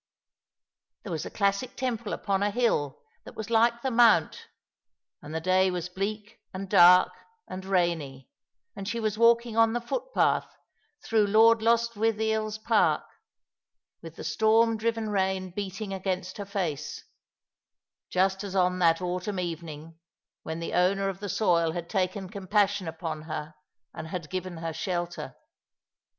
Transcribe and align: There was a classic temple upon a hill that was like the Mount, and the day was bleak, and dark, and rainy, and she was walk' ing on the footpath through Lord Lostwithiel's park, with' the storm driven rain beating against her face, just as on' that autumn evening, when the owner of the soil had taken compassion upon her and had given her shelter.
There 1.03 1.11
was 1.11 1.27
a 1.27 1.29
classic 1.29 1.75
temple 1.75 2.11
upon 2.11 2.41
a 2.41 2.49
hill 2.49 3.03
that 3.23 3.35
was 3.35 3.51
like 3.51 3.83
the 3.83 3.91
Mount, 3.91 4.47
and 5.21 5.31
the 5.31 5.39
day 5.39 5.69
was 5.69 5.89
bleak, 5.89 6.39
and 6.55 6.67
dark, 6.67 7.11
and 7.47 7.63
rainy, 7.63 8.27
and 8.75 8.87
she 8.87 8.99
was 8.99 9.19
walk' 9.19 9.45
ing 9.45 9.55
on 9.55 9.73
the 9.73 9.79
footpath 9.79 10.55
through 11.03 11.27
Lord 11.27 11.61
Lostwithiel's 11.61 12.57
park, 12.57 13.03
with' 14.01 14.15
the 14.15 14.23
storm 14.23 14.75
driven 14.75 15.11
rain 15.11 15.51
beating 15.51 15.93
against 15.93 16.37
her 16.39 16.45
face, 16.47 17.03
just 18.09 18.43
as 18.43 18.55
on' 18.55 18.79
that 18.79 19.03
autumn 19.03 19.39
evening, 19.39 19.99
when 20.41 20.59
the 20.59 20.73
owner 20.73 21.09
of 21.09 21.19
the 21.19 21.29
soil 21.29 21.73
had 21.73 21.87
taken 21.87 22.27
compassion 22.27 22.87
upon 22.87 23.21
her 23.29 23.53
and 23.93 24.07
had 24.07 24.31
given 24.31 24.57
her 24.57 24.73
shelter. 24.73 25.35